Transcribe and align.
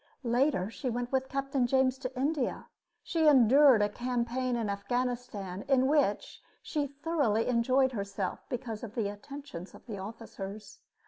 Later 0.23 0.71
she 0.71 0.89
went 0.89 1.11
with 1.11 1.29
Captain 1.29 1.67
James 1.67 1.99
to 1.99 2.17
India. 2.19 2.65
She 3.03 3.27
endured 3.27 3.83
a 3.83 3.87
campaign 3.89 4.55
in 4.55 4.67
Afghanistan, 4.67 5.63
in 5.67 5.85
which 5.85 6.41
she 6.63 6.87
thoroughly 6.87 7.45
enjoyed 7.45 7.91
herself 7.91 8.43
because 8.49 8.81
of 8.81 8.95
the 8.95 9.09
attentions 9.09 9.75
of 9.75 9.85
the 9.85 9.99
officers. 9.99 10.79